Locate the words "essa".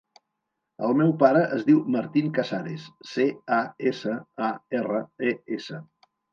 3.93-4.19, 5.63-5.85